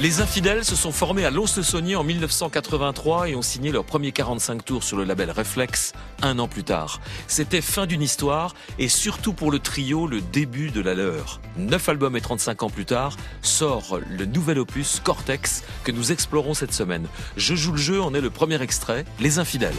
Les 0.00 0.20
infidèles 0.20 0.64
se 0.64 0.76
sont 0.76 0.92
formés 0.92 1.24
à 1.24 1.30
Lons-le-Saunier 1.30 1.96
en 1.96 2.04
1983 2.04 3.30
et 3.30 3.34
ont 3.34 3.42
signé 3.42 3.72
leur 3.72 3.84
premier 3.84 4.12
45 4.12 4.64
tours 4.64 4.84
sur 4.84 4.96
le 4.96 5.02
label 5.02 5.28
Reflex 5.32 5.92
un 6.22 6.38
an 6.38 6.46
plus 6.46 6.62
tard. 6.62 7.00
C'était 7.26 7.60
fin 7.60 7.84
d'une 7.84 8.00
histoire 8.00 8.54
et 8.78 8.86
surtout 8.86 9.32
pour 9.32 9.50
le 9.50 9.58
trio 9.58 10.06
le 10.06 10.20
début 10.20 10.70
de 10.70 10.80
la 10.80 10.94
leur. 10.94 11.40
Neuf 11.56 11.88
albums 11.88 12.16
et 12.16 12.20
35 12.20 12.62
ans 12.62 12.70
plus 12.70 12.84
tard 12.84 13.16
sort 13.42 13.98
le 14.08 14.24
nouvel 14.24 14.60
opus 14.60 15.00
Cortex 15.02 15.64
que 15.82 15.90
nous 15.90 16.12
explorons 16.12 16.54
cette 16.54 16.72
semaine. 16.72 17.08
Je 17.36 17.56
joue 17.56 17.72
le 17.72 17.78
jeu 17.78 18.00
en 18.00 18.14
est 18.14 18.20
le 18.20 18.30
premier 18.30 18.62
extrait, 18.62 19.04
Les 19.18 19.40
infidèles. 19.40 19.74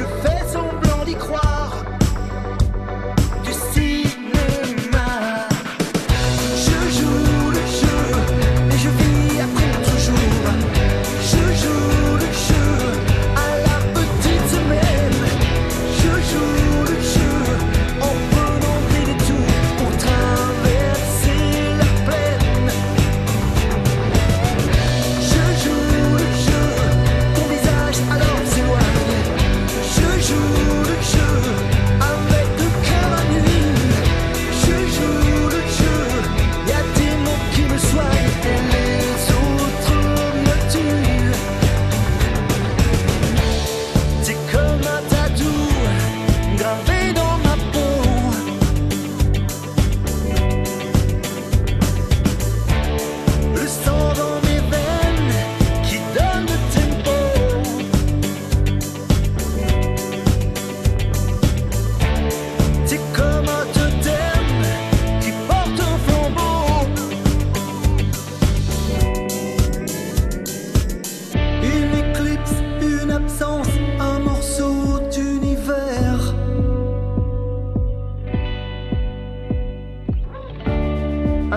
should 0.00 0.29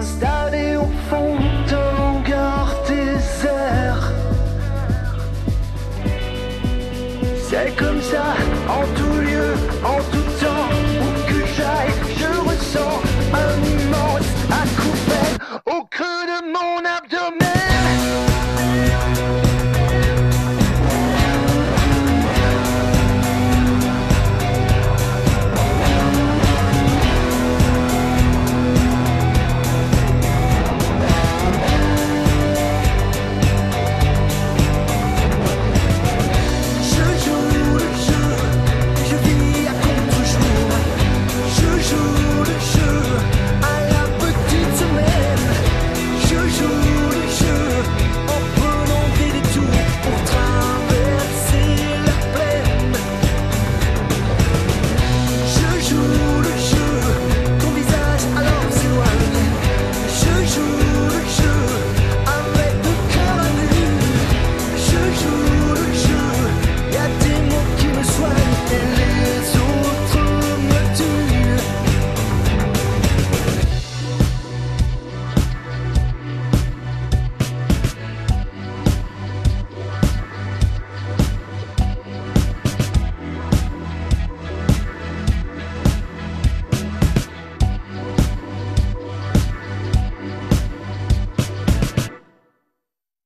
installé 0.00 0.76
au 0.76 0.88
fond 1.10 1.36
d'un 1.68 1.92
hangar 2.02 2.74
désert. 2.88 4.12
C'est 7.48 7.76
comme 7.76 8.00
ça, 8.00 8.28
en 8.78 8.84
tout 8.96 9.16
lieu, 9.28 9.50
en 9.84 10.00
tout 10.12 10.29